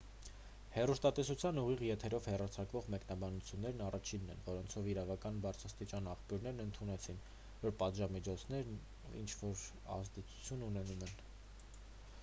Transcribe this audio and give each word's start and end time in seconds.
հեռուստատեսության 0.75 1.59
ուղիղ 1.63 1.81
եթերով 1.87 2.29
հեռարձակվող 2.31 2.87
մեկնաբանություններն 2.93 3.83
առաջինն 3.89 4.31
էին 4.35 4.41
որոնցով 4.47 4.89
իրանական 4.95 5.37
բարձրաստիճան 5.45 6.09
աղբյուրներն 6.15 6.65
ընդունեցին 6.65 7.21
որ 7.67 7.77
պատժամիջոցներն 7.85 8.75
ինչ-որ 9.23 9.65
ազդեցություն 9.99 10.67
ունենում 10.73 11.07
են 11.11 11.17